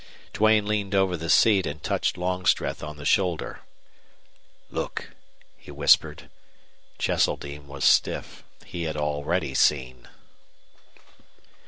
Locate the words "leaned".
0.65-0.95